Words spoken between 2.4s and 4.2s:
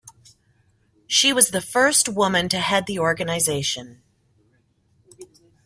to head the organisation.